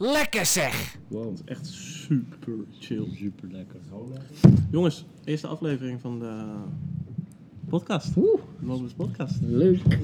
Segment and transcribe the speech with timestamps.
[0.00, 0.98] Lekker zeg!
[1.32, 3.06] Is echt super chill.
[3.14, 3.80] super lekker.
[4.70, 6.54] Jongens, eerste aflevering van de
[7.68, 8.16] podcast.
[8.16, 9.40] Oeh, Mobus podcast.
[9.42, 9.98] leuk.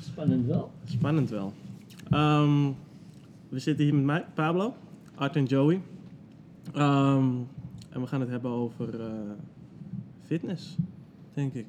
[0.00, 0.70] Spannend wel.
[0.84, 1.52] Spannend wel.
[2.10, 2.70] Ehm,
[3.48, 4.74] we zitten hier met mij, Pablo,
[5.14, 5.80] Art en Joey.
[6.72, 7.34] Ehm,
[7.90, 9.10] en we gaan het hebben over eh,
[10.22, 10.76] fitness,
[11.34, 11.66] denk ik.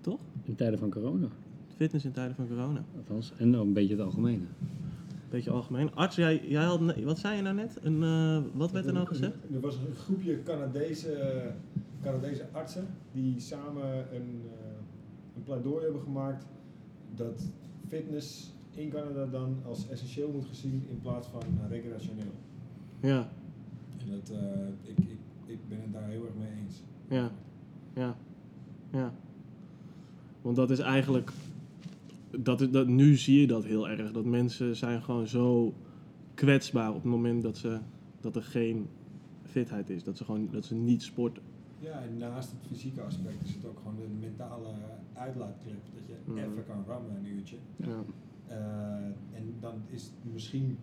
[0.00, 0.20] Toch?
[0.44, 1.28] In tijden van corona.
[1.76, 2.84] Fitness in tijden van corona.
[2.96, 4.44] Althans, en ook een beetje het algemene.
[5.34, 5.94] Beetje algemeen.
[5.94, 7.78] Arts, jij, jij had, wat zei je nou net?
[7.82, 9.34] Een, eh, wat werd er nou gezegd?
[9.52, 11.50] Er was een groepje Canadese,
[12.02, 16.46] Canadese artsen die samen een, eh, een pleidooi hebben gemaakt
[17.14, 17.42] dat
[17.88, 22.32] fitness in Canada dan als essentieel moet gezien in plaats van recreationeel.
[23.00, 23.28] Ja,
[23.98, 26.82] En dat, eh, ik, ik, ik ben het daar heel erg mee eens.
[27.08, 27.30] ja,
[27.94, 28.16] ja,
[28.92, 29.12] ja.
[30.42, 31.32] Want dat is eigenlijk,
[32.40, 34.12] dat dat, nu zie je dat heel erg.
[34.12, 35.74] Dat mensen zijn gewoon zo
[36.34, 37.78] kwetsbaar op het moment dat, ze,
[38.20, 38.86] dat er geen
[39.42, 40.04] fitheid is.
[40.04, 41.42] Dat ze gewoon dat ze niet sporten.
[41.78, 44.68] Ja, en naast het fysieke aspect is het ook gewoon de mentale
[45.12, 45.80] uitlaatklep.
[45.94, 46.38] Dat je Mhm.
[46.38, 47.56] even kan rammen een uurtje.
[47.76, 48.02] Ja,
[48.48, 48.56] Eh,
[49.38, 50.78] en dan is het misschien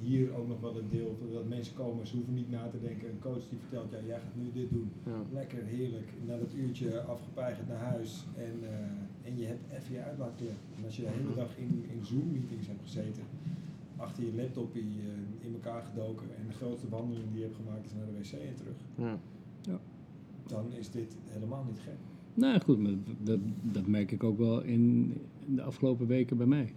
[0.00, 3.08] hier ook nog wel het deel dat mensen komen, ze hoeven niet na te denken.
[3.08, 4.90] Een coach die vertelt, ja, jij gaat nu dit doen.
[5.04, 6.08] ja, Lekker, heerlijk.
[6.26, 8.24] Na dat uurtje afgepeigerd naar huis.
[8.36, 10.58] En, eh, en je hebt even je uitlaatklep.
[10.76, 13.22] En als je de hele dag in, in Zoom-meetings hebt gezeten,
[13.96, 14.92] achter je laptop in,
[15.40, 18.32] in elkaar gedoken en de grootste wandeling die je hebt gemaakt is naar de wc
[18.32, 18.76] en terug,
[19.62, 19.80] ja.
[20.46, 21.96] dan is dit helemaal niet gek.
[22.34, 22.92] Nou goed, maar
[23.22, 25.12] dat, dat merk ik ook wel in
[25.46, 26.72] de afgelopen weken bij mij.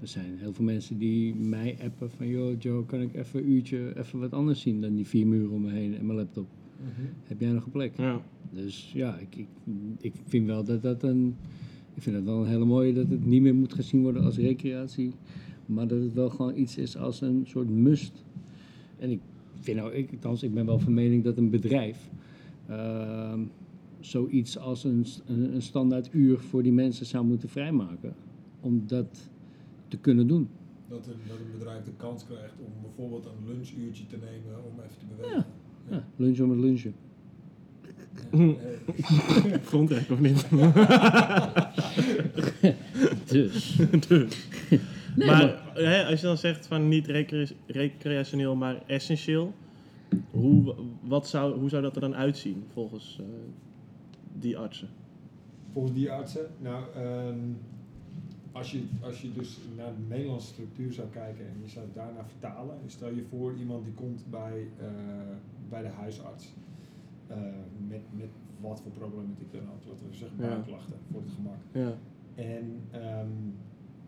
[0.00, 2.28] Er zijn heel veel mensen die mij appen van...
[2.28, 5.50] joh Joe, kan ik even een uurtje even wat anders zien dan die vier muren
[5.50, 6.46] om me heen en mijn laptop?
[7.24, 7.96] Heb jij nog een plek?
[7.96, 8.22] ja.
[8.52, 9.46] Dus ja, ik, ik,
[10.00, 11.36] ik vind wel dat dat een...
[11.94, 14.36] Ik vind het wel een hele mooie dat het niet meer moet gezien worden als
[14.36, 15.12] recreatie.
[15.66, 18.24] Maar dat het wel gewoon iets is als een soort must.
[18.98, 19.20] En ik
[19.54, 22.10] vind nou, ik, althans, ik ben wel van mening dat een bedrijf...
[22.66, 23.40] ehm,
[24.00, 28.14] zoiets als een, een, een standaard uur voor die mensen zou moeten vrijmaken.
[28.60, 29.30] Om dat
[29.90, 30.48] te kunnen doen.
[30.88, 34.80] Dat een, dat een bedrijf de kans krijgt om bijvoorbeeld een lunchuurtje te nemen om
[34.84, 35.44] even te bewegen.
[35.90, 36.94] Ja, lunchen om het lunchen.
[39.70, 40.46] Grondrecht of niet?
[43.26, 43.76] Dus.
[44.08, 44.46] dus.
[45.16, 49.54] Nee, maar hè, als je dan zegt van niet recre- recreationeel, maar essentieel.
[50.30, 53.26] Hoe, wat zou, hoe zou dat er dan uitzien volgens eh,
[54.38, 54.88] die artsen?
[55.72, 57.38] Volgens die artsen, nou, ehm,
[58.52, 61.94] als, je, als je dus naar de Nederlandse structuur zou kijken en je zou het
[61.94, 64.86] daarna vertalen, stel je voor iemand die komt bij, eh,
[65.68, 66.52] bij de huisarts
[67.26, 67.36] eh,
[67.88, 68.28] met, met
[68.60, 70.48] wat voor problematiek dan ook, laten we zeggen Ja.
[70.48, 71.58] buikklachten voor het gemak.
[71.72, 71.94] Ja,
[72.34, 73.28] En ehm,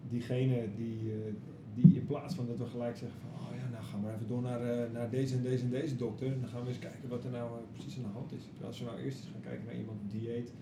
[0.09, 1.33] diegene die, eh,
[1.75, 4.29] die in plaats van dat we gelijk zeggen van, oh ja, nou gaan we even
[4.29, 6.27] door naar, naar deze en deze en deze dokter.
[6.33, 8.65] En dan gaan we eens kijken wat er nou precies aan de hand is.
[8.65, 10.53] Als we nou eerst eens gaan kijken naar iemand op dieet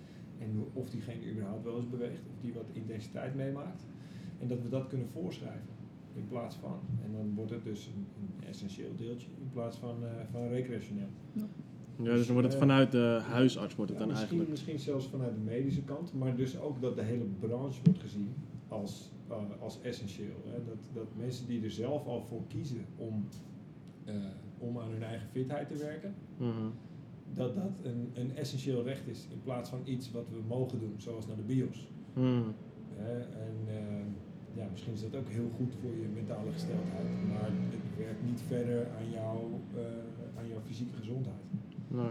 [0.40, 3.82] en of diegene überhaupt wel eens beweegt, of die wat intensiteit meemaakt.
[4.38, 5.68] En dat we dat kunnen voorschrijven
[6.14, 6.78] in plaats van.
[7.04, 11.08] En dan wordt het dus een, een essentieel deeltje in plaats van, eh, van recreationeel.
[11.32, 14.50] ja dus dan wordt het vanuit de huisarts wordt het Ja, dan misschien, eigenlijk.
[14.50, 18.32] misschien zelfs vanuit de medische kant, maar dus ook dat de hele branche wordt gezien
[18.68, 20.42] als, eh, als essentieel.
[20.46, 20.64] Hè?
[20.64, 23.26] Dat, dat mensen die er zelf al voor kiezen om,
[24.04, 24.14] eh,
[24.58, 26.48] om aan hun eigen fitheid te werken, Mhm.
[27.34, 30.94] Dat dat een, een essentieel recht is in plaats van iets wat we mogen doen,
[30.96, 31.88] zoals naar de bios.
[32.96, 33.18] Hè?
[33.18, 33.74] En eh,
[34.54, 38.42] ja, misschien is dat ook heel goed voor je mentale gesteldheid, maar het werkt niet
[38.46, 39.38] verder aan, jou,
[39.76, 41.36] eh, aan jouw fysieke gezondheid.
[41.88, 42.06] Nee.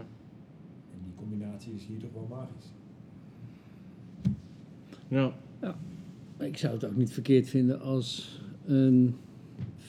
[0.92, 2.72] En die combinatie is hier toch wel magisch.
[5.08, 5.34] Ja,
[6.38, 9.16] Maar ik zou het ook niet verkeerd vinden als een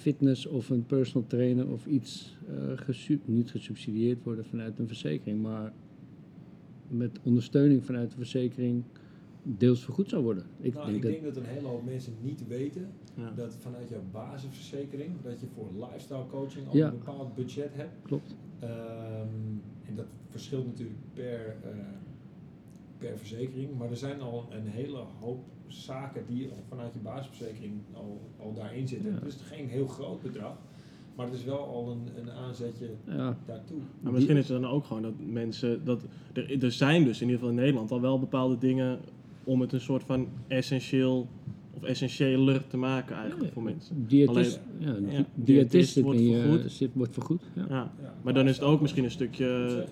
[0.02, 5.42] fitness of een personal trainer of iets eh, gesu- niet gesubsidieerd worden vanuit een verzekering,
[5.42, 5.74] maar
[6.88, 8.84] met ondersteuning vanuit de verzekering
[9.44, 10.44] deels vergoed zou worden.
[10.60, 11.12] Ik nou, denk ik dat.
[11.12, 13.32] denk dat een hele hoop mensen niet weten ja.
[13.36, 16.88] dat vanuit jouw basisverzekering, dat je voor lifestyle coaching al Ja.
[16.92, 17.94] een bepaald budget hebt.
[18.04, 18.36] Klopt.
[18.60, 18.70] Ehm,
[19.88, 21.70] en dat verschilt natuurlijk per, eh,
[23.02, 27.74] per verzekering, maar er zijn al een hele hoop zaken die al vanuit je basisverzekering
[27.94, 29.12] al, al daarin zitten.
[29.14, 29.20] Ja.
[29.24, 30.58] Dus het is geen heel groot bedrag,
[31.16, 33.78] maar het is wel al een, een aanzetje Ja, daartoe.
[34.02, 35.86] Maar misschien is het dan ook gewoon dat mensen.
[35.86, 36.02] Dat,
[36.34, 39.00] er, er zijn dus in ieder geval in Nederland al wel bepaalde dingen
[39.44, 41.28] om het een soort van essentieel
[41.74, 43.52] of essentiëler te maken eigenlijk Ja.
[43.54, 44.06] voor mensen.
[44.08, 46.72] diëtist, Alleen- ja, ja, di- diëtist wordt vergoed.
[46.72, 47.42] zit- wordt vergoed.
[47.56, 47.66] Ja.
[47.70, 47.92] Ja.
[48.02, 49.86] Ja, Maar dan is het ook misschien een stukje.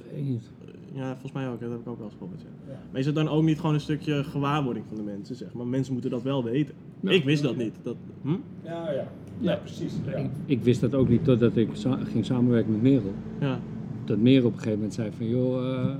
[0.93, 1.59] Ja, volgens mij ook.
[1.59, 2.41] Dat heb ik ook wel eens gehoord.
[2.67, 2.73] ja.
[2.91, 5.35] Maar is het dan ook niet gewoon een stukje gewaarwording van de mensen?
[5.35, 6.75] Zeg maar mensen moeten dat wel weten.
[6.99, 7.11] Ja.
[7.11, 7.73] Ik wist dat niet.
[7.83, 8.35] Dat, hm?
[8.63, 9.07] Ja, ja.
[9.39, 9.93] Ja, precies.
[10.05, 10.11] Ja.
[10.15, 13.13] Ik, ik wist dat ook niet totdat ik sa- ging samenwerken met Merel.
[13.39, 13.59] Ja,
[14.05, 15.95] Dat Merel op een gegeven moment zei van, joh, eh,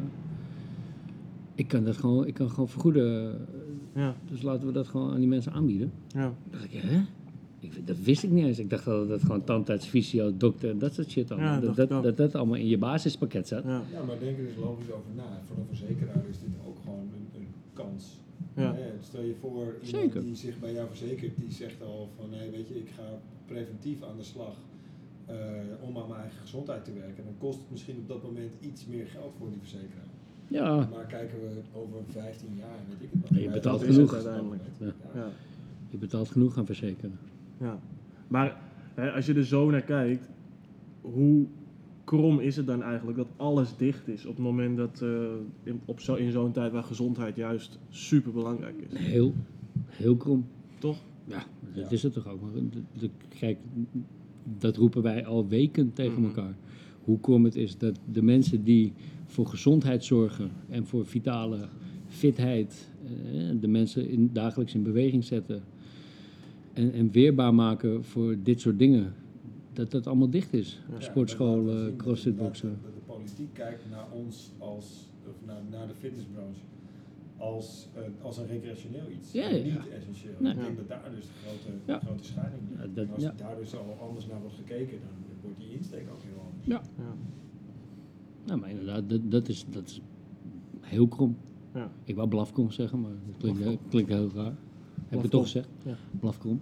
[1.56, 3.38] ik kan dat gewoon, ik kan gewoon vergoeden.
[3.96, 5.92] ja, Dus laten we dat gewoon aan die mensen aanbieden.
[6.08, 6.34] ja.
[6.52, 7.00] Dacht ik, hè?
[7.60, 8.60] Ik, dat wist ik niet eens.
[8.60, 11.54] Ik dacht dat dat gewoon tandarts, fysio, dokter, dat soort shit allemaal.
[11.54, 13.64] Ja, dat, dat, dat dat allemaal in je basispakket zat.
[13.64, 13.82] ja.
[13.92, 15.42] Ja, maar denk er dus logisch over na.
[15.48, 18.18] Voor een verzekeraar is dit ook gewoon een, een kans.
[18.56, 18.76] Ja.
[19.02, 20.22] Stel je voor, iemand Zeker.
[20.22, 24.04] die zich bij jou verzekert, die zegt al van, nee, weet je, ik ga preventief
[24.04, 24.56] aan de slag
[25.26, 25.36] eh,
[25.82, 27.24] om aan mijn eigen gezondheid te werken.
[27.24, 30.08] Dan kost het misschien op dat moment iets meer geld voor die verzekeraar.
[30.48, 33.40] Ja, Maar kijken we over 15 jaar, weet ik het nog.
[33.40, 34.12] Ja, je betaalt genoeg.
[34.12, 34.62] het uiteindelijk.
[34.80, 34.94] Ja.
[35.14, 35.30] ja.
[35.90, 37.20] je betaalt genoeg aan verzekeren.
[37.60, 37.80] Ja,
[38.28, 38.58] maar
[38.96, 40.30] hè, als je er zo naar kijkt,
[41.02, 41.46] hoe
[42.04, 45.10] krom is het dan eigenlijk dat alles dicht is op het moment dat eh,
[45.64, 49.00] in, op zo, in zo'n tijd waar gezondheid juist super belangrijk is?
[49.00, 49.34] Heel,
[49.88, 50.46] heel krom.
[50.80, 50.98] Toch?
[51.26, 51.90] Ja, dat Ja.
[51.90, 52.42] is het toch ook.
[52.42, 52.52] Maar
[53.40, 53.58] kijk,
[54.60, 56.26] dat roepen wij al weken tegen Mhm.
[56.26, 56.56] elkaar.
[57.04, 58.94] Hoe krom het is dat de mensen die
[59.26, 61.68] voor gezondheid zorgen en voor vitale
[62.08, 63.12] fitheid, eh,
[63.60, 65.62] de mensen in, dagelijks in beweging zetten
[66.80, 69.14] en, en weerbaar maken voor dit soort dingen,
[69.74, 70.82] dat dat allemaal dicht is.
[70.92, 72.78] Ja, Sportscholen, crossfitboxen.
[72.84, 76.60] Dat de politiek kijkt naar ons als, of naar, naar de fitnessbranche
[77.38, 79.32] als, eh, als een recreationeel iets.
[79.32, 80.34] Ja, ja, niet essentieel.
[80.40, 80.54] Nee.
[80.54, 82.00] Ik denk dat daar dus de grote, Ja.
[82.00, 82.82] grote scheiding ligt.
[82.82, 83.34] Ja, dat- en als ja.
[83.38, 85.12] daar dus al anders naar wordt gekeken, dan
[85.42, 86.68] wordt die insteek ook heel anders.
[86.68, 86.82] Ja.
[87.04, 87.14] Ja.
[88.46, 90.02] Nou, maar inderdaad, dat, dat, is, dat is
[90.82, 91.38] heel krom.
[91.74, 91.92] Ja.
[92.04, 94.56] Ik wou blafkom zeggen, maar dat klinkt, klinkt heel raar.
[95.10, 95.30] Heb ik Blafkom.
[95.30, 95.68] toch gezegd?
[95.86, 95.96] Ja.
[96.20, 96.62] Blafkom.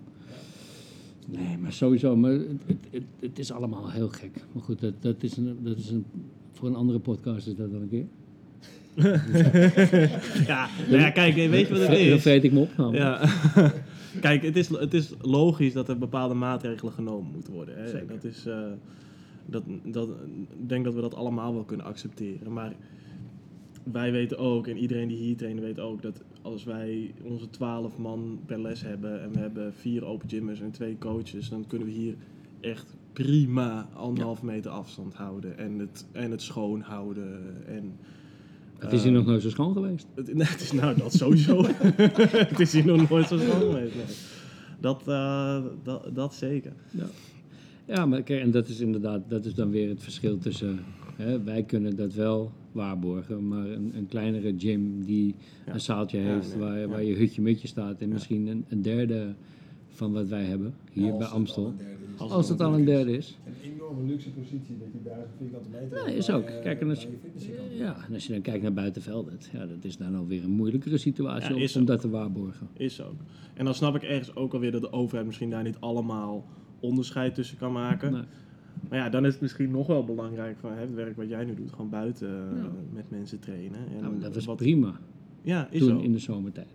[1.27, 2.15] Nee, maar sowieso.
[2.15, 4.43] Maar het, het, het, het is allemaal heel gek.
[4.51, 6.05] Maar goed, dat, dat is, een, dat is een,
[6.53, 8.05] voor een andere podcast is dat wel een keer.
[10.47, 12.21] Ja, nou ja, kijk, weet je wat het Dan is?
[12.21, 12.77] vreet ik me op.
[12.77, 12.95] nou.
[12.95, 13.29] Ja.
[14.21, 17.77] Kijk, het is, het is logisch dat er bepaalde maatregelen genomen moeten worden.
[17.77, 17.87] Hè.
[17.89, 18.07] Zeker.
[18.07, 18.59] Dat is, eh,
[19.45, 20.09] dat, dat,
[20.59, 22.53] ik denk dat we dat allemaal wel kunnen accepteren.
[22.53, 22.73] Maar
[23.83, 28.39] wij weten ook, en iedereen die hier weet ook, dat als wij onze 12 man
[28.45, 31.93] per les hebben en we hebben vier open gymmers en twee coaches, dan kunnen we
[31.93, 32.15] hier
[32.59, 37.63] echt prima anderhalf meter afstand houden en het, en het schoon houden.
[37.67, 37.91] En,
[38.77, 40.07] Het is hier eh, nog nooit zo schoon geweest.
[40.15, 41.63] het, nee, het is nou dat sowieso.
[42.51, 43.95] het is hier nog nooit zo schoon geweest.
[43.95, 44.05] nee.
[44.79, 46.73] Dat, eh, dat, dat zeker.
[46.91, 47.05] Ja.
[47.85, 50.79] ja, maar kijk, en dat is inderdaad, dat is dan weer het verschil tussen,
[51.17, 55.35] hè, wij kunnen dat wel waarborgen, maar een, een kleinere gym die
[55.65, 55.73] Ja.
[55.73, 56.87] een zaaltje Ja, heeft nee, waar, ja.
[56.87, 58.13] waar je hutje mutje staat en Ja.
[58.13, 59.33] misschien een, een derde
[59.89, 61.63] van wat wij hebben hier bij het Amstel.
[61.63, 62.19] al een derde is.
[62.19, 63.37] Als Als het al een derde is.
[63.45, 66.49] Een enorme luxe positie dat je daar vierkante meter Ja, hebt is ook.
[66.49, 67.07] je- Kijk, en als,
[67.77, 70.97] ja, en als je dan kijkt naar buitenvelden, ja, dat is dan alweer een moeilijkere
[70.97, 71.87] situatie Ja, om- is om ook.
[71.87, 72.67] dat te waarborgen.
[72.73, 73.15] Is ook.
[73.53, 76.45] En dan snap ik ergens ook alweer dat de overheid misschien daar niet allemaal
[76.79, 78.11] onderscheid tussen kan maken.
[78.11, 78.21] Nee.
[78.89, 81.45] Maar ja, dan is het misschien nog wel belangrijk van hè, het werk wat jij
[81.45, 82.69] nu doet, gewoon buiten eh, Ja.
[82.93, 83.79] met mensen trainen.
[84.01, 84.99] En dat was wat- prima
[85.41, 85.97] Ja, is toen zo.
[85.99, 86.67] in de zomertijd.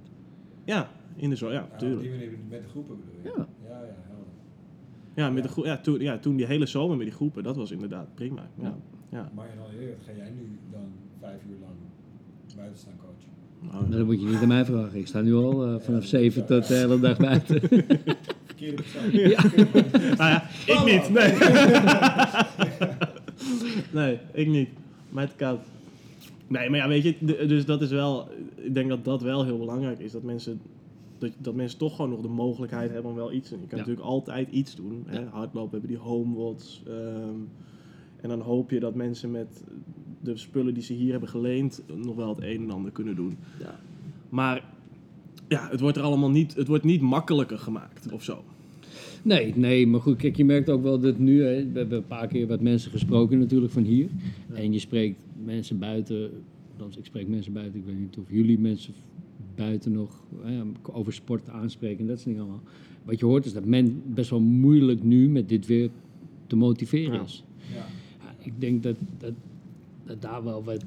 [0.64, 2.00] Ja, in de zo, ja, Ja, op tuurlijk.
[2.00, 3.38] die manier met de groepen bedoel je?
[3.38, 3.47] Ja.
[3.69, 3.94] Ja, ja.
[5.14, 7.70] Ja, met de ja, toen, ja, toen die hele zomer met die groepen, dat was
[7.70, 8.49] inderdaad prima.
[8.61, 8.76] Ja.
[9.09, 9.31] Ja.
[9.35, 10.85] Maar in alle eerlijkheid, ga jij nu dan
[11.20, 11.73] vijf uur lang
[12.56, 13.31] buiten staan coachen?
[13.70, 14.99] Nou, Maar dat moet je niet aan mij vragen.
[14.99, 17.61] Ik sta nu al eh, vanaf 7 tot de hele dag buiten.
[18.62, 19.11] Verkeerde persoon.
[19.12, 19.42] Ja.
[20.16, 21.11] Nou ja, ik niet.
[21.11, 21.33] Nee.
[24.02, 24.69] nee, ik niet.
[25.14, 25.61] Te koud.
[26.47, 29.59] Nee, maar ja, weet je, dus dat is wel, ik denk dat dat wel heel
[29.59, 30.12] belangrijk is.
[30.12, 30.61] Dat mensen,
[31.19, 33.62] dat, dat mensen toch gewoon nog de mogelijkheid hebben om wel iets te doen.
[33.62, 33.85] Je kan Ja.
[33.85, 35.04] natuurlijk altijd iets doen.
[35.07, 35.19] Hè?
[35.21, 35.28] Ja.
[35.31, 36.83] Hardlopen hebben die homewots.
[36.87, 37.40] ehm
[38.21, 39.64] en dan hoop je dat mensen met
[40.21, 43.37] de spullen die ze hier hebben geleend nog wel het een en ander kunnen doen.
[43.61, 43.78] Ja.
[44.28, 44.64] Maar
[45.52, 48.44] ja, het wordt er allemaal niet, het wordt niet makkelijker gemaakt of zo.
[49.23, 52.06] Nee, nee, maar goed, kijk, je merkt ook wel dat nu, hè, we hebben een
[52.06, 54.09] paar keer wat mensen gesproken natuurlijk van hier.
[54.49, 54.54] Ja.
[54.54, 56.30] En je spreekt mensen buiten,
[56.73, 58.94] althans ik spreek mensen buiten, ik weet niet of jullie mensen
[59.54, 62.62] buiten nog hè, over sport aanspreken en dat soort dingen allemaal.
[63.04, 65.90] Wat je hoort is dat men best wel moeilijk nu met dit weer
[66.47, 67.23] te motiveren Ja.
[67.23, 67.44] is.
[67.73, 67.87] Ja.
[68.21, 69.32] Ja, ik denk dat, dat,
[70.04, 70.85] dat daar wel wat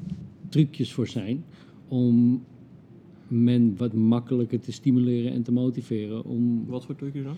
[0.49, 1.43] trucjes voor zijn
[1.87, 2.41] om
[3.27, 7.35] men wat makkelijker te stimuleren en te motiveren om Wat voor trucjes dan?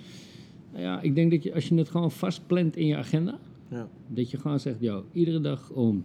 [0.71, 3.39] nou ja, ik denk dat je als je het gewoon vastplant in je agenda,
[3.69, 3.89] Ja.
[4.07, 6.03] dat je gewoon zegt, joh, iedere dag om,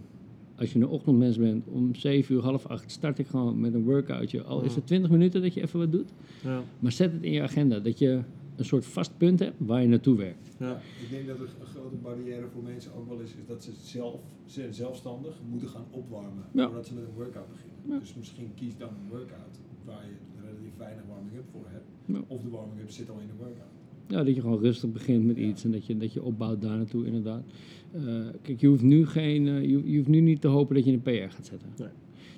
[0.55, 3.83] als je een ochtendmens bent, om 7 uur, half 8 start ik gewoon met een
[3.83, 4.43] workoutje.
[4.43, 6.09] Al is het 20 minuten dat je even wat doet,
[6.43, 6.61] Ja.
[6.79, 8.21] maar zet het in je agenda, dat je
[8.55, 10.55] een soort vast punt hebt waar je naartoe werkt.
[10.59, 10.81] Ja.
[11.01, 14.19] Ik denk dat een grote barrière voor mensen ook wel is, is dat ze zelf,
[14.45, 16.65] ze zelfstandig moeten gaan opwarmen Ja.
[16.65, 17.77] voordat ze met een workout beginnen.
[17.87, 17.99] Ja.
[17.99, 21.85] Dus misschien kies dan een workout waar je relatief weinig warming-up voor hebt.
[22.05, 22.21] Ja.
[22.27, 23.71] Of de warming-up zit al in de workout.
[24.07, 26.77] Ja, dat je gewoon rustig begint met iets en dat je, dat je opbouwt daar
[26.77, 27.43] naartoe inderdaad.
[27.91, 28.01] Eh,
[28.41, 30.91] kijk, je hoeft nu geen, eh, je, je hoeft nu niet te hopen dat je
[30.91, 31.69] een PR gaat zetten.
[31.77, 31.87] Nee.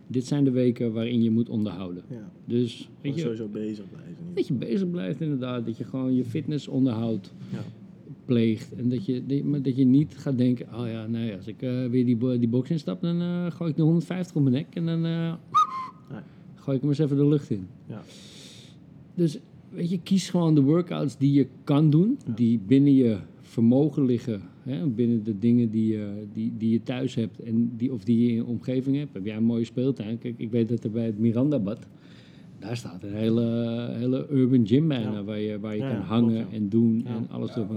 [0.08, 2.04] Dit zijn de weken waarin je moet onderhouden.
[2.10, 2.32] Ja.
[2.46, 4.16] Dus Gewoon weet je, sowieso bezig blijven.
[4.25, 4.36] niet?
[4.36, 7.60] dat je bezig blijft inderdaad, dat je gewoon je fitness onderhoudt, Ja.
[8.25, 8.74] pleegt.
[8.75, 11.62] En dat je, dat- maar dat je niet gaat denken, oh ja, nee, als ik
[11.62, 14.75] eh, weer die, die box instap, dan eh, gooi ik de 150 op mijn nek
[14.75, 15.34] en dan eh.
[16.66, 17.68] Gooi ik hem eens even de lucht in.
[17.88, 18.02] Ja.
[19.16, 22.34] Dus weet je, kies gewoon de workouts die je kan doen, Ja.
[22.34, 27.16] die binnen je vermogen liggen, hè, binnen de dingen die je, die, die je thuis
[27.16, 29.14] hebt en die, of die je in je omgeving hebt.
[29.14, 30.18] Heb jij een mooie speeltuin?
[30.18, 31.80] Kijk, ik weet dat er bij het Mirandabad,
[32.60, 33.44] daar staat een hele,
[33.98, 35.24] hele urban gym bijna, Ja.
[35.24, 37.70] waar je, waar je Ja, kan hangen klopt, en doen en alles die, eh,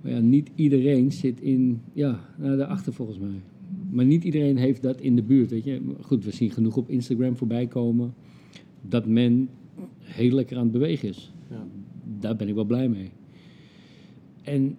[0.00, 3.40] Maar ja, niet iedereen zit in, ja, naar daarachter volgens mij.
[3.96, 5.80] Maar niet iedereen heeft dat in de buurt, weet je.
[6.00, 8.14] Goed, we zien genoeg op Instagram voorbij komen
[8.80, 9.48] dat men
[9.98, 11.32] heel lekker aan het bewegen is.
[11.50, 11.66] Ja.
[12.20, 13.10] Daar ben ik wel blij mee.
[14.42, 14.76] En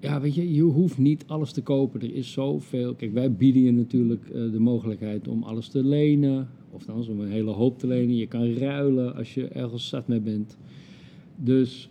[0.00, 2.00] ja, weet je, je hoeft niet alles te kopen.
[2.00, 2.94] Er is zoveel.
[2.94, 6.48] Kijk, wij bieden je natuurlijk eh, de mogelijkheid om alles te lenen.
[6.70, 8.16] Of dan om een hele hoop te lenen.
[8.16, 10.58] Je kan ruilen als je ergens zat mee bent.
[11.36, 11.90] Dus,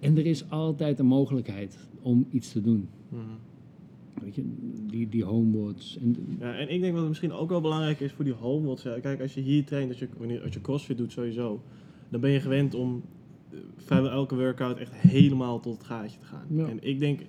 [0.00, 2.88] en er is altijd een mogelijkheid om iets te doen.
[3.08, 3.20] Mhm.
[4.22, 4.42] Weet je,
[4.90, 5.24] die, die.
[5.24, 8.82] En, Ja, en ik denk wat het misschien ook wel belangrijk is voor die homeworlds.
[8.82, 11.62] ja, Kijk, als je hier traint, als je, wanneer, als je crossfit doet sowieso,
[12.08, 13.02] dan ben je gewend om
[13.50, 16.46] eh, vrijwel elke workout echt helemaal tot het gaatje te gaan.
[16.48, 16.68] Ja.
[16.68, 17.20] En ik denk,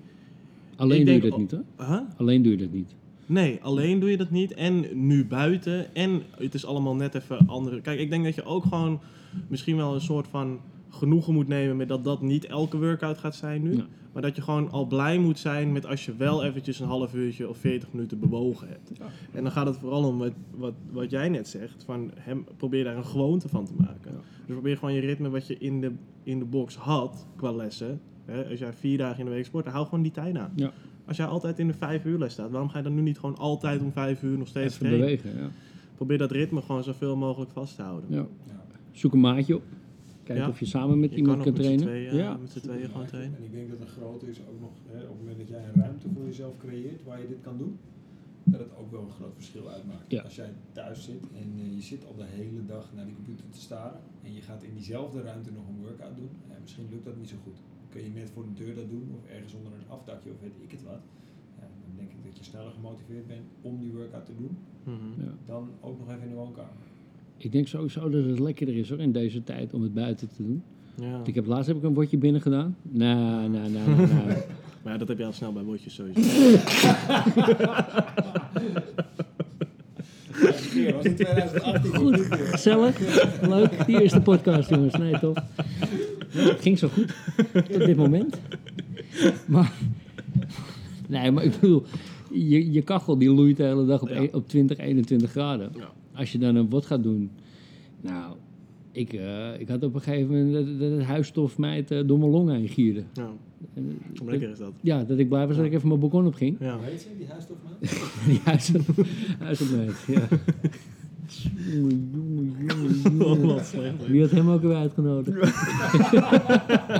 [0.75, 1.63] alleen Ik doe je dat niet, hoor.
[1.77, 1.99] huh?
[2.17, 2.95] Alleen doe je dat niet.
[3.25, 4.53] Nee, alleen doe je dat niet.
[4.53, 5.95] En nu buiten.
[5.95, 7.81] En het is allemaal net even andere.
[7.81, 8.99] Kijk, ik denk dat je ook gewoon
[9.47, 13.35] misschien wel een soort van genoegen moet nemen met dat dat niet elke workout gaat
[13.35, 13.75] zijn nu.
[13.75, 13.85] Ja.
[14.13, 17.13] Maar dat je gewoon al blij moet zijn met als je wel eventjes een half
[17.13, 18.91] uurtje of 40 minuten bewogen hebt.
[18.93, 19.05] Ja.
[19.31, 21.83] En dan gaat het vooral om wat, wat, wat jij net zegt.
[21.83, 24.11] Van hem, probeer daar een gewoonte van te maken.
[24.11, 24.17] Ja.
[24.45, 25.91] Dus probeer gewoon je ritme wat je in de,
[26.23, 28.01] in de box had qua lessen.
[28.25, 30.51] Hè, als jij vier dagen in de week sport, hou gewoon die tijd aan.
[30.55, 30.71] Ja.
[31.05, 33.19] Als jij altijd in de vijf uur les staat, waarom ga je dan nu niet
[33.19, 35.49] gewoon altijd om vijf uur nog steeds Even bewegen, ja.
[35.95, 38.09] Probeer dat ritme gewoon zoveel mogelijk vast te houden.
[38.09, 38.25] ja.
[38.47, 38.63] ja.
[38.91, 39.63] Zoek een maatje op.
[40.25, 40.47] Kijk Ja.
[40.49, 41.85] of je samen met Je iemand kan met trainen.
[41.85, 42.37] tweeën, ja.
[42.37, 43.37] met z'n tweeën gewoon trainen.
[43.37, 45.63] En ik denk dat een grote is ook nog, hè, op het moment dat jij
[45.67, 47.77] een ruimte voor jezelf creëert waar je dit kan doen,
[48.43, 50.11] dat het ook wel een groot verschil uitmaakt.
[50.11, 50.21] Ja.
[50.21, 53.45] Als jij thuis zit en eh, je zit al de hele dag naar die computer
[53.49, 57.05] te staren en je gaat in diezelfde ruimte nog een workout doen, ja, misschien lukt
[57.05, 57.57] dat niet zo goed.
[57.89, 60.55] Kun je net voor de deur dat doen of ergens onder een afdakje of weet
[60.65, 61.01] ik het wat.
[61.59, 65.21] Ja, dan denk ik dat je sneller gemotiveerd bent om die workout te doen Mhm.
[65.25, 65.31] Ja.
[65.45, 66.83] dan ook nog even in de woonkamer.
[67.37, 70.43] Ik denk sowieso dat het lekkerder is hoor, in deze tijd om het buiten te
[70.43, 70.63] doen.
[71.01, 71.11] Ja.
[71.11, 72.77] Want Ik heb laatst heb ik een wordje binnen gedaan.
[72.81, 74.37] Nou, nou, nou, nou, nou.
[74.83, 76.19] Maar dat heb je al snel bij wotjes sowieso.
[80.75, 81.95] Ja, was in 2018.
[81.95, 82.99] Goed, gezellig,
[83.47, 83.85] leuk.
[83.85, 84.95] Die eerste podcast, jongens.
[84.95, 85.37] Nee, tof.
[86.29, 87.13] Het ging zo goed,
[87.53, 88.39] tot dit moment.
[89.47, 89.71] Maar,
[91.07, 91.83] nee, maar ik bedoel,
[92.31, 94.15] je, je kachel die loeit de hele dag op, Ja.
[94.15, 95.71] een- op 20, 21 graden.
[95.77, 95.89] Ja.
[96.15, 97.29] Als je dan een wat gaat doen,
[98.01, 98.35] nou,
[98.91, 101.99] ik, eh, ik had op een gegeven moment dat, dat het huisstof mij het, eh,
[102.05, 103.03] door mijn longen heen gierde.
[103.13, 103.29] Ja,
[103.73, 104.71] En, hoe lekker is dat?
[104.81, 106.57] Ja, dat ik blij was dat ik even mijn balkon op ging.
[106.59, 106.75] Ja.
[106.75, 107.79] Hoe heet ze, die huisstofmaat?
[108.27, 108.87] Die huisstof,
[109.39, 110.27] huisstofmeid, ja.
[111.71, 113.47] Jongen, jongen, jongen, jongen.
[113.47, 114.07] Wat slecht.
[114.07, 115.51] Wie had hem ook weer uitgenodigd?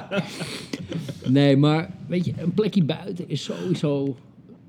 [1.30, 4.16] nee, maar weet je, een plekje buiten is sowieso.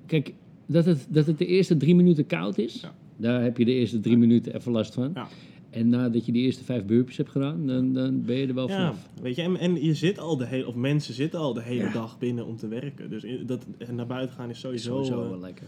[0.06, 0.34] Kijk,
[0.66, 2.94] dat het, dat het de eerste drie minuten koud is, Ja.
[3.16, 5.10] Daar heb je de eerste drie minuten even last van.
[5.14, 5.26] Ja.
[5.70, 8.68] En nadat je die eerste vijf burpees hebt gedaan, dan, dan ben je er wel
[8.68, 9.08] Ja, vanaf.
[9.22, 11.82] weet je, en, en je zit al de hele, of mensen zitten al de hele
[11.82, 11.92] Ja.
[11.92, 13.10] dag binnen om te werken.
[13.10, 15.66] Dus in- dat, naar buiten gaan is sowieso, Sowieso eh, wel lekker.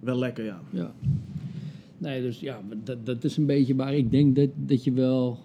[0.00, 0.60] wel lekker, ja.
[0.70, 0.92] Ja.
[1.98, 5.38] Nee, dus ja, dat, dat is een beetje waar ik denk dat, dat je wel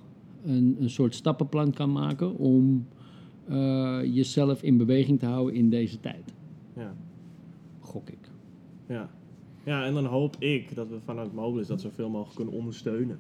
[0.46, 2.88] een, een soort stappenplan kan maken om
[3.48, 6.34] eh, jezelf in beweging te houden in deze tijd.
[6.76, 6.96] ja.
[7.80, 8.30] Gok ik.
[8.88, 9.10] Ja.
[9.68, 13.20] Ja, en dan hoop ik dat we vanuit Mobilis dat zoveel mogelijk kunnen ondersteunen.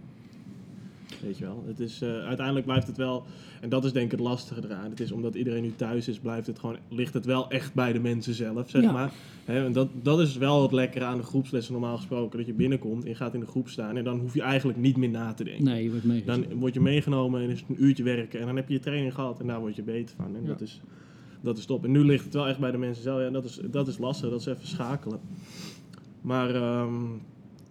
[1.23, 3.23] Weet je wel, het is, eh, uiteindelijk blijft het wel,
[3.61, 4.89] en dat is denk ik het lastige eraan.
[4.89, 7.93] Het is omdat iedereen nu thuis is, blijft het gewoon, ligt het wel echt bij
[7.93, 8.91] de mensen zelf, zeg Ja.
[8.91, 9.11] maar.
[9.45, 12.37] En dat, dat is wel het lekkere aan de groepslessen normaal gesproken.
[12.37, 14.77] Dat je binnenkomt en je gaat in de groep staan en dan hoef je eigenlijk
[14.79, 15.63] niet meer na te denken.
[15.63, 16.49] Nee, je wordt meegezet.
[16.49, 18.79] Dan word je meegenomen en is het een uurtje werken en dan heb je je
[18.79, 20.35] training gehad en daar word je beter van.
[20.35, 20.47] En Ja.
[20.47, 20.81] dat, is,
[21.41, 21.83] dat is top.
[21.83, 23.19] En nu ligt het wel echt bij de mensen zelf.
[23.21, 25.19] Ja, dat is, dat is lastig, dat is even schakelen.
[26.27, 26.93] Maar ehm,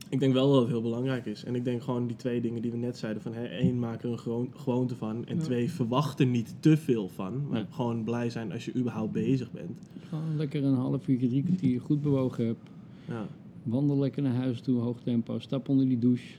[0.09, 1.45] ik denk wel dat het heel belangrijk is.
[1.45, 4.03] En ik denk gewoon die twee dingen die we net zeiden: van hè, één, maak
[4.03, 5.27] er een gewoon, gewoonte van.
[5.27, 5.43] En Ja.
[5.43, 7.49] twee, verwacht er niet te veel van.
[7.49, 9.79] Maar gewoon blij zijn als je überhaupt bezig bent.
[10.09, 12.71] Gewoon lekker een half uurtje, drie kwartier goed bewogen hebt.
[13.09, 13.27] Ja,
[13.63, 15.39] Wandel lekker naar huis toe, hoog tempo.
[15.39, 16.35] Stap onder die douche.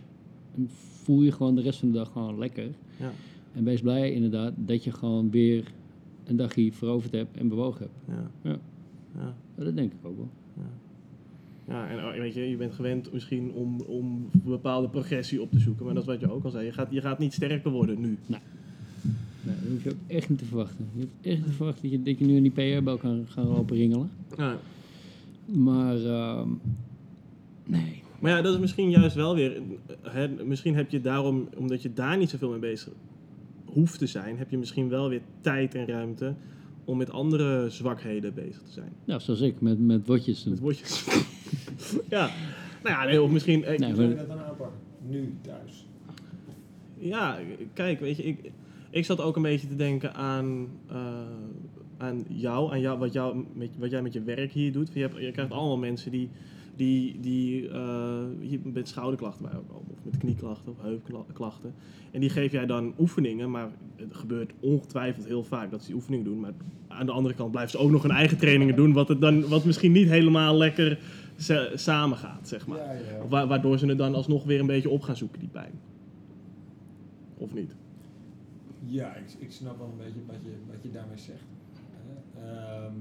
[0.55, 2.69] En voel je gewoon de rest van de dag gewoon lekker.
[2.99, 3.11] ja.
[3.53, 5.71] En wees blij inderdaad dat je gewoon weer
[6.23, 8.17] een dagje veroverd hebt en bewogen hebt.
[8.19, 8.31] Ja.
[8.49, 8.57] Ja.
[9.15, 9.35] Ja.
[9.55, 10.29] Maar dat denk ik ook wel.
[11.67, 15.59] Ja, en oh, weet je, je bent gewend misschien om, om bepaalde progressie op te
[15.59, 15.85] zoeken.
[15.85, 16.65] Maar dat is wat je ook al zei.
[16.65, 18.17] Je gaat, je gaat niet sterker worden nu.
[18.25, 18.39] Nee,
[19.43, 20.89] dat hoef je ook echt niet te verwachten.
[20.93, 23.25] Je hebt echt niet te verwachten dat je, dat je nu in die PR-bel kan
[23.27, 24.11] gaan lopen ringelen.
[24.37, 24.57] Ja.
[25.45, 26.49] Maar ehm,
[27.65, 28.01] nee.
[28.19, 29.61] Maar ja, dat is misschien juist wel weer...
[30.01, 32.93] Hè, misschien heb je daarom, omdat je daar niet zoveel mee bezig
[33.65, 34.37] hoeft te zijn...
[34.37, 36.33] heb je misschien wel weer tijd en ruimte
[36.85, 38.91] om met andere zwakheden bezig te zijn.
[39.05, 40.43] Nou, zoals ik, met, met wotjes.
[40.43, 40.59] Met.
[42.09, 42.29] ja.
[42.83, 43.63] Nou ja, nee, of misschien...
[43.63, 44.77] eh, Nee, Hoe zou je dat dan aanpakken?
[45.07, 45.85] Nu, thuis.
[46.97, 47.37] Ja,
[47.73, 48.51] kijk, weet je, ik,
[48.89, 50.97] ik zat ook een beetje te denken aan, eh,
[51.97, 54.89] aan jou, aan jou, wat, jou met, wat jij met je werk hier doet.
[54.93, 56.29] Je, hebt, je krijgt allemaal mensen die,
[56.75, 61.73] die, die eh, hier met schouderklachten bij ook komen, of met knieklachten of heupklachten.
[62.11, 65.95] En die geef jij dan oefeningen, maar het gebeurt ongetwijfeld heel vaak dat ze die
[65.95, 66.39] oefeningen doen.
[66.39, 66.53] Maar
[66.87, 69.47] aan de andere kant blijven ze ook nog hun eigen trainingen doen, wat, het dan,
[69.47, 70.99] wat misschien niet helemaal lekker
[71.37, 72.77] sa- samengaat, zeg maar.
[72.77, 73.23] Ja, ja.
[73.23, 75.71] Of wa- waardoor ze het dan alsnog weer een beetje op gaan zoeken, die pijn.
[77.37, 77.75] Of niet?
[78.85, 81.45] Ja, ik, ik snap wel een beetje wat je, wat je daarmee zegt.
[82.35, 82.93] Ehm,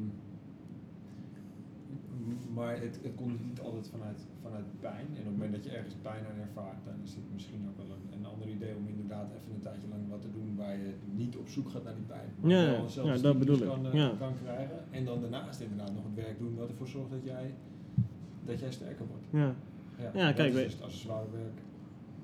[2.54, 5.06] maar het, het komt niet altijd vanuit, vanuit pijn.
[5.14, 7.76] En op het moment dat je ergens pijn aan ervaart, dan is het misschien ook
[7.76, 10.76] wel een, een ander idee om inderdaad even een tijdje lang wat te doen waar
[10.76, 12.28] je niet op zoek gaat naar die pijn.
[12.40, 13.72] Maar Ja, wel ja, zelfs ja, dat bedoel dus ik.
[13.72, 14.10] Kan, eh, Ja.
[14.18, 14.78] kan krijgen.
[14.90, 17.54] En dan daarnaast inderdaad nog het werk doen wat ervoor zorgt dat jij,
[18.46, 19.24] dat jij sterker wordt.
[19.30, 19.54] Ja.
[20.14, 21.58] Ja, dat kijk, is weet- dus het accessoire werk.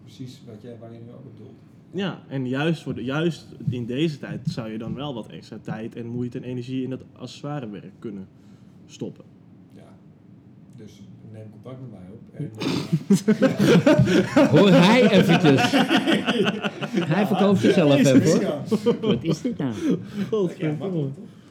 [0.03, 1.55] Precies wat jij, waar je nu ook op bedoelt.
[1.95, 5.59] Ja, en juist, voor de, juist in deze tijd zou je dan wel wat extra
[5.63, 8.29] tijd en moeite en energie in dat accessoirewerk kunnen
[8.87, 9.25] stoppen.
[9.75, 9.83] Ja,
[10.77, 11.03] dus
[11.33, 12.21] neem contact met mij op.
[12.33, 12.51] En,
[14.37, 15.71] eh, Hoor hij eventjes.
[17.07, 18.41] hij verkoopt zichzelf even hoor.
[18.41, 18.63] ja.
[19.01, 19.73] Wat is dit nou?
[20.59, 20.77] Ja?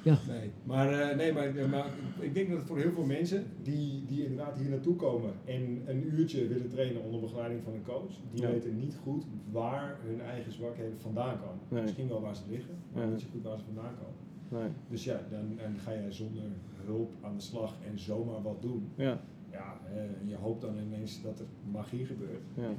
[0.03, 0.17] Ja.
[0.27, 1.85] Nee, maar, eh, nee maar, maar
[2.19, 5.81] ik denk dat het voor heel veel mensen die, die inderdaad hier naartoe komen en
[5.85, 8.49] een uurtje willen trainen onder begeleiding van een coach, die Ja.
[8.49, 11.59] weten niet goed waar hun eigen zwakheden vandaan komen.
[11.69, 11.81] Nee.
[11.81, 13.09] Misschien wel waar ze liggen, maar Ja.
[13.09, 14.19] niet zo goed waar ze vandaan komen.
[14.63, 14.71] Nee.
[14.89, 16.43] Dus ja, dan, dan ga jij zonder
[16.85, 18.87] hulp aan de slag en zomaar wat doen.
[18.95, 19.19] Ja,
[19.51, 22.41] Ja, eh, en je hoopt dan ineens dat er magie gebeurt.
[22.53, 22.69] ja,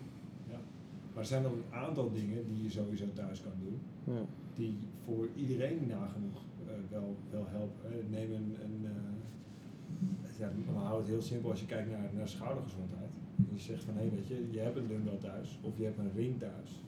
[1.14, 3.78] Maar er zijn nog een aantal dingen die je sowieso thuis kan doen,
[4.14, 4.20] ja.
[4.54, 6.51] die voor iedereen nagenoeg eh,
[6.90, 7.90] wel, wel helpen.
[7.90, 12.10] Eh, neem een, een eh, ja, we houden het heel simpel als je kijkt naar,
[12.16, 13.10] naar schoudergezondheid.
[13.52, 16.12] Je zegt van hé, weet je, je hebt een dumbbell thuis of je hebt een
[16.14, 16.82] ring thuis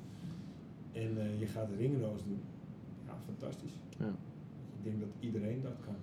[0.92, 2.40] en eh, je gaat een ringroos doen.
[3.06, 3.72] Ja, fantastisch.
[3.98, 4.14] Ja.
[4.78, 5.94] Ik denk dat iedereen dat kan.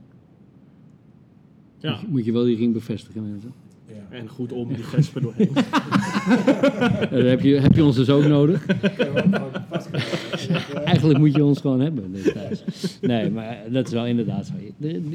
[1.78, 1.92] ja.
[1.92, 3.54] Moet, je, moet je wel die ring bevestigen mensen.
[3.86, 4.08] Ja.
[4.10, 5.54] En goed om die gespen doorheen.
[7.12, 8.66] Eh, heb je, heb je ons dus ook nodig.
[8.68, 9.24] Eh,
[10.86, 12.12] Eigenlijk moet je ons gewoon hebben.
[13.02, 14.54] Nee, maar dat is wel inderdaad zo.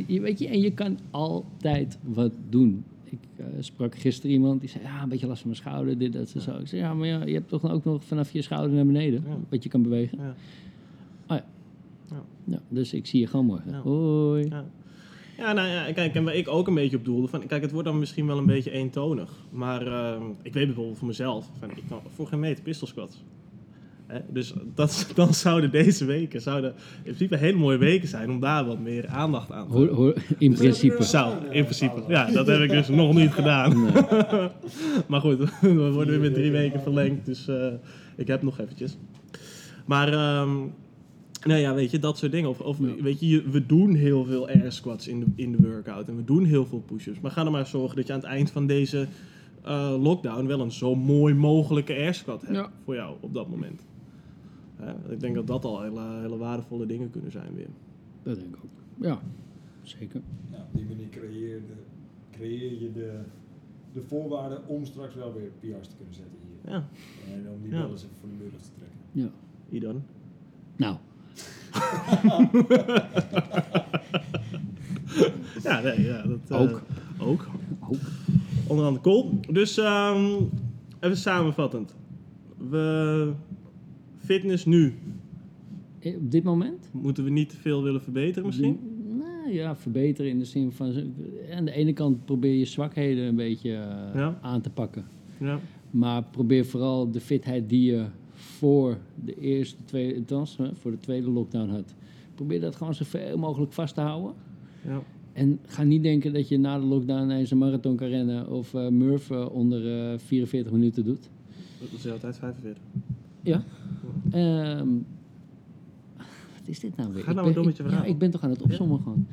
[0.07, 2.85] Je- weet je, en je kan altijd wat doen.
[3.05, 6.13] Ik eh, sprak gisteren iemand die zei, ja, een beetje last van mijn schouder, dit,
[6.13, 6.51] dat, zo.
[6.59, 9.25] Ik zei, ja, maar ja, je hebt toch ook nog vanaf je schouder naar beneden,
[9.49, 10.19] wat je kan bewegen.
[10.19, 10.35] Ja.
[11.27, 11.45] Oh ja.
[12.11, 12.23] Ja.
[12.45, 13.75] Ja, dus ik zie je gewoon morgen.
[13.75, 14.49] Hoi.
[15.37, 15.53] Ja.
[15.53, 17.89] Nou ja, kijk, en waar ik ook een beetje op doelde, van, kijk, het wordt
[17.89, 19.33] dan misschien wel een beetje eentonig.
[19.51, 23.25] Maar eh, ik weet bijvoorbeeld voor mezelf, van, ik kan voor geen meter pistol squats.
[24.07, 28.41] Hè, dus dat, dan zouden deze weken, zouden in principe hele mooie weken zijn om
[28.41, 31.03] daar wat meer aandacht aan te Hoor, hoor, in principe.
[31.03, 32.03] Zou, in principe.
[32.09, 33.83] Ja, dat heb ik dus nog niet gedaan.
[33.83, 33.93] Nee.
[35.09, 37.73] Maar goed, we worden weer met drie weken verlengd, dus eh,
[38.17, 38.97] ik heb nog eventjes.
[39.85, 40.51] Maar, ehm
[41.45, 42.49] nou ja, weet je, dat soort dingen.
[42.51, 43.03] Of, of Ja.
[43.03, 46.25] weet je, we doen heel veel air squats in de, in de workout en we
[46.25, 47.21] doen heel veel push-ups.
[47.21, 49.07] Maar ga er maar zorgen dat je aan het eind van deze
[49.63, 52.71] eh, lockdown wel een zo mooi mogelijke air squat hebt Ja.
[52.85, 53.81] voor jou op dat moment.
[55.09, 57.69] Ik denk dat dat al hele, hele waardevolle dingen kunnen zijn weer.
[58.23, 59.05] Dat denk ik ook.
[59.05, 59.21] Ja,
[59.83, 60.21] zeker.
[60.53, 61.73] Ja, op die manier creëer, je de,
[62.31, 63.19] creëer je de,
[63.93, 66.73] de voorwaarden om straks wel weer PR's te kunnen zetten hier.
[66.73, 66.89] Ja,
[67.35, 67.79] En om die Ja.
[67.81, 68.99] wel eens even voor de lucht te trekken.
[69.13, 69.31] Ja.
[69.71, 70.03] Idan.
[70.77, 70.97] Nou,
[75.63, 76.83] Ja, nee, ja dat, eh, Ook.
[77.19, 77.49] Ook.
[77.89, 77.97] ook.
[78.67, 79.41] Onder andere cool.
[79.51, 80.27] Dus ehm,
[81.01, 81.95] even samenvattend.
[82.71, 83.33] We,
[84.19, 84.95] fitness nu.
[86.01, 86.89] Eh, Op dit moment?
[86.93, 88.79] Moeten we niet te veel willen verbeteren misschien?
[89.19, 90.93] Nou ja, verbeteren in de zin van...
[91.57, 94.39] Aan de ene kant probeer je zwakheden een beetje eh, Ja.
[94.43, 95.05] aan te pakken.
[95.41, 95.59] Ja.
[95.91, 98.05] Maar probeer vooral de fitheid die je
[98.37, 101.95] voor de eerste, tweede, althans, hè, voor de tweede lockdown had.
[102.35, 104.33] Probeer dat gewoon zoveel mogelijk vast te houden.
[104.85, 105.03] ja.
[105.33, 108.75] En ga niet denken dat je na de lockdown ineens een marathon kan rennen of
[108.75, 111.29] eh Murph eh, onder eh, 44 minuten doet.
[111.81, 112.83] Dat is altijd 45.
[113.43, 113.63] Ja.
[114.31, 114.89] Ehm,
[116.65, 117.23] is dit nou weer?
[117.23, 118.07] Ga nou ben- maar door met je ik- verhaal.
[118.07, 119.27] Ja, ik ben toch aan het opzommen gewoon.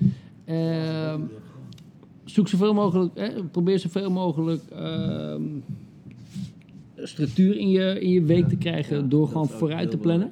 [0.45, 1.21] Ehm,
[2.23, 5.41] zoek zoveel mogelijk, hè, probeer zoveel mogelijk ehm,
[7.07, 10.31] structuur in je, in je week te krijgen Ja, door gewoon vooruit te plannen.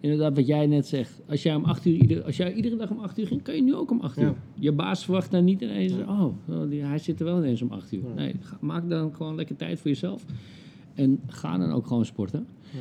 [0.00, 1.20] Inderdaad, wat jij net zegt.
[1.28, 3.54] Als jij, om acht uur ieder, als jij iedere dag om 8 uur ging, kan
[3.54, 4.24] je nu ook om 8 uur.
[4.24, 4.34] Ja.
[4.54, 5.98] Je baas verwacht dan niet ineens, Ja.
[6.22, 8.02] oh, oh, die, hij zit er wel ineens om 8 uur.
[8.08, 8.14] Ja.
[8.14, 10.24] Nee, ga- maak dan gewoon lekker tijd voor jezelf.
[10.94, 12.46] En ga dan ook gewoon sporten.
[12.70, 12.78] Ja.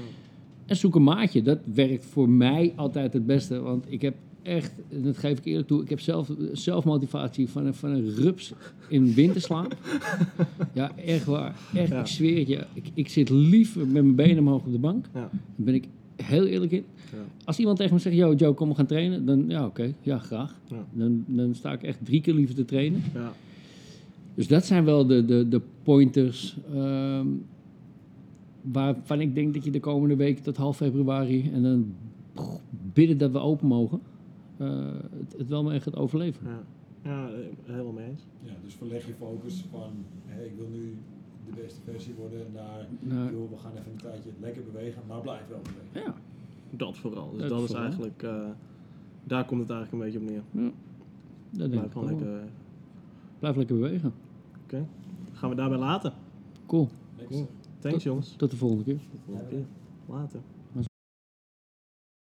[0.65, 1.41] En zoek een maatje.
[1.41, 3.59] Dat werkt voor mij altijd het beste.
[3.59, 4.15] Want ik heb
[4.47, 8.09] echt, en dat geef ik eerlijk toe, ik heb zelf, zelfmotivatie van een, van een
[8.15, 8.53] rups
[8.89, 9.75] in winterslaap.
[10.73, 11.55] ja, echt waar.
[11.73, 11.99] Echt, Ja.
[11.99, 12.65] ik zweer het je.
[12.73, 15.05] Ik, ik zit liever met mijn benen omhoog op de bank.
[15.13, 15.19] Ja.
[15.19, 16.83] Daar ben ik heel eerlijk in.
[17.11, 17.17] Ja.
[17.45, 19.25] Als iemand tegen me zegt, yo Joe, kom we gaan trainen.
[19.25, 20.55] Dan ja, oké, ja graag.
[20.93, 23.03] Dan, dan sta ik echt drie keer liever te trainen.
[23.13, 23.33] Ja.
[24.35, 27.27] Dus dat zijn wel de, de, de pointers ehm,
[28.61, 31.93] waarvan ik denk dat je de komende week tot half februari en dan
[32.93, 33.99] bidden dat we open mogen,
[34.57, 36.47] het, het wel maar echt gaat overleven.
[36.47, 36.59] Ja.
[37.03, 37.33] Ja, eh,
[37.65, 38.21] helemaal mee eens.
[38.41, 39.91] Ja, dus verleg je focus van,
[40.25, 40.95] hé, ik wil nu
[41.45, 45.21] de beste versie worden naar, Nou, joh, we gaan even een tijdje lekker bewegen, maar
[45.21, 46.11] blijf wel bewegen.
[46.11, 46.15] ja,
[46.77, 47.31] Dat vooral.
[47.31, 47.83] Dus Dat dat, is vooral.
[47.85, 48.45] eigenlijk, eh,
[49.23, 50.63] daar komt het eigenlijk een beetje op neer.
[50.63, 50.71] ja,
[51.49, 52.43] dat denk Blijf ik gewoon lekker.
[53.39, 54.13] Blijf lekker bewegen.
[55.33, 56.13] Gaan we daarbij laten.
[56.65, 56.89] Cool.
[57.79, 58.33] Thanks jongens.
[58.37, 58.97] Tot de volgende keer.
[58.97, 59.65] Tot de volgende keer.
[60.05, 60.39] Later.